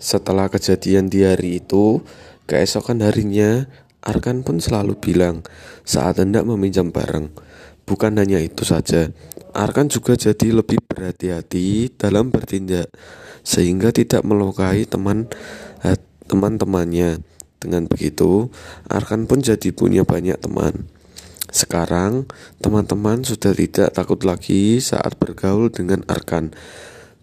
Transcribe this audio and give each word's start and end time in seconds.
Setelah 0.00 0.48
kejadian 0.48 1.12
di 1.12 1.28
hari 1.28 1.60
itu, 1.60 2.00
keesokan 2.48 3.04
harinya 3.04 3.68
Arkan 4.00 4.40
pun 4.40 4.56
selalu 4.56 4.96
bilang 4.96 5.44
saat 5.84 6.16
hendak 6.16 6.48
meminjam 6.48 6.88
barang. 6.88 7.28
Bukan 7.84 8.16
hanya 8.16 8.40
itu 8.40 8.64
saja, 8.64 9.12
Arkan 9.52 9.92
juga 9.92 10.16
jadi 10.16 10.56
lebih 10.56 10.80
berhati-hati 10.88 11.92
dalam 12.00 12.32
bertindak 12.32 12.88
sehingga 13.44 13.92
tidak 13.92 14.24
melukai 14.24 14.88
teman 14.88 15.28
eh, 15.84 16.00
teman-temannya. 16.24 17.20
Dengan 17.60 17.84
begitu, 17.84 18.48
Arkan 18.88 19.28
pun 19.28 19.44
jadi 19.44 19.68
punya 19.68 20.08
banyak 20.08 20.40
teman. 20.40 20.88
Sekarang, 21.52 22.24
teman-teman 22.64 23.20
sudah 23.20 23.52
tidak 23.52 23.92
takut 23.92 24.24
lagi 24.24 24.80
saat 24.80 25.20
bergaul 25.20 25.68
dengan 25.68 26.00
Arkan. 26.08 26.56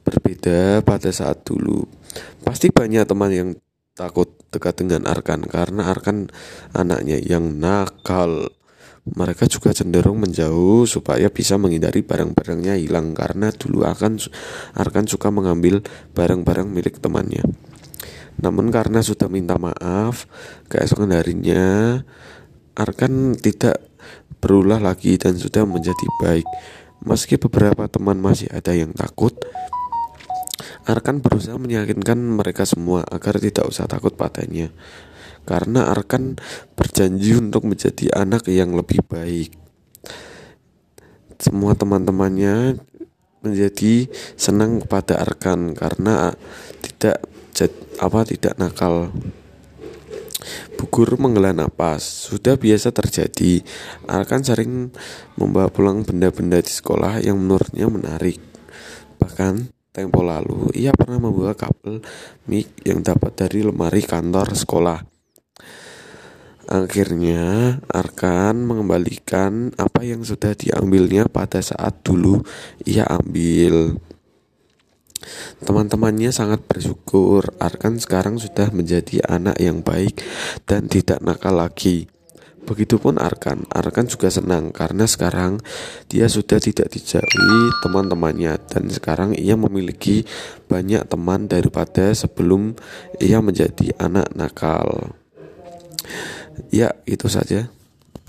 Berbeda 0.08 0.80
pada 0.88 1.12
saat 1.12 1.44
dulu. 1.44 1.84
Pasti 2.48 2.72
banyak 2.72 3.04
teman 3.04 3.32
yang 3.36 3.50
takut 3.92 4.32
dekat 4.56 4.80
dengan 4.80 5.04
Arkan 5.04 5.44
karena 5.44 5.92
Arkan 5.92 6.32
anaknya 6.72 7.20
yang 7.20 7.60
nakal. 7.60 8.48
Mereka 9.08 9.48
juga 9.52 9.72
cenderung 9.76 10.20
menjauh 10.24 10.88
supaya 10.88 11.28
bisa 11.28 11.60
menghindari 11.60 12.04
barang-barangnya 12.04 12.80
hilang 12.80 13.12
karena 13.12 13.52
dulu 13.52 13.84
akan 13.84 14.20
Arkan 14.80 15.12
suka 15.12 15.28
mengambil 15.28 15.84
barang-barang 16.16 16.68
milik 16.72 17.04
temannya. 17.04 17.44
Namun 18.40 18.72
karena 18.72 19.04
sudah 19.04 19.28
minta 19.28 19.60
maaf, 19.60 20.28
keesokan 20.72 21.12
harinya 21.12 22.00
Arkan 22.78 23.36
tidak 23.36 23.82
berulah 24.38 24.78
lagi 24.78 25.18
dan 25.18 25.36
sudah 25.36 25.66
menjadi 25.66 26.08
baik. 26.22 26.48
Meski 27.02 27.38
beberapa 27.38 27.86
teman 27.90 28.18
masih 28.22 28.50
ada 28.54 28.74
yang 28.74 28.94
takut, 28.94 29.34
Arkan 30.88 31.20
berusaha 31.20 31.60
meyakinkan 31.60 32.16
mereka 32.16 32.64
semua 32.64 33.04
agar 33.04 33.44
tidak 33.44 33.68
usah 33.68 33.92
takut 33.92 34.16
padanya. 34.16 34.72
Karena 35.44 35.92
Arkan 35.92 36.40
berjanji 36.80 37.36
untuk 37.36 37.68
menjadi 37.68 38.16
anak 38.16 38.48
yang 38.48 38.72
lebih 38.72 39.04
baik. 39.04 39.52
Semua 41.36 41.76
teman-temannya 41.76 42.80
menjadi 43.44 44.08
senang 44.40 44.80
kepada 44.84 45.20
Arkan 45.20 45.76
karena 45.76 46.32
tidak 46.80 47.20
apa 48.00 48.20
tidak 48.24 48.56
nakal. 48.56 49.12
Bu 50.80 50.88
guru 50.88 51.20
menghela 51.20 51.52
napas. 51.52 52.04
Sudah 52.32 52.56
biasa 52.56 52.96
terjadi. 52.96 53.60
Arkan 54.08 54.40
sering 54.48 54.96
membawa 55.36 55.68
pulang 55.68 56.08
benda-benda 56.08 56.64
di 56.64 56.72
sekolah 56.72 57.20
yang 57.20 57.36
menurutnya 57.36 57.92
menarik. 57.92 58.40
Bahkan 59.20 59.77
Tempo 59.98 60.22
lalu, 60.22 60.70
ia 60.78 60.94
pernah 60.94 61.18
membawa 61.18 61.58
kabel 61.58 62.06
mic 62.46 62.70
yang 62.86 63.02
dapat 63.02 63.34
dari 63.34 63.66
lemari 63.66 64.06
kantor 64.06 64.54
sekolah. 64.54 65.02
Akhirnya, 66.70 67.74
Arkan 67.90 68.62
mengembalikan 68.62 69.74
apa 69.74 70.06
yang 70.06 70.22
sudah 70.22 70.54
diambilnya 70.54 71.26
pada 71.26 71.66
saat 71.66 72.06
dulu 72.06 72.46
ia 72.86 73.10
ambil. 73.10 73.98
Teman-temannya 75.66 76.30
sangat 76.30 76.62
bersyukur 76.70 77.58
Arkan 77.58 77.98
sekarang 77.98 78.38
sudah 78.38 78.70
menjadi 78.70 79.26
anak 79.26 79.58
yang 79.58 79.82
baik 79.82 80.22
dan 80.70 80.86
tidak 80.86 81.26
nakal 81.26 81.58
lagi. 81.58 82.06
Begitupun 82.68 83.16
Arkan. 83.16 83.64
Arkan 83.72 84.12
juga 84.12 84.28
senang 84.28 84.76
karena 84.76 85.08
sekarang 85.08 85.64
dia 86.12 86.28
sudah 86.28 86.60
tidak 86.60 86.92
dijauhi 86.92 87.60
teman-temannya 87.80 88.60
dan 88.68 88.92
sekarang 88.92 89.32
ia 89.40 89.56
memiliki 89.56 90.28
banyak 90.68 91.08
teman 91.08 91.48
daripada 91.48 92.12
sebelum 92.12 92.76
ia 93.24 93.40
menjadi 93.40 93.96
anak 93.96 94.36
nakal. 94.36 95.16
Ya, 96.68 96.92
itu 97.08 97.32
saja. 97.32 97.72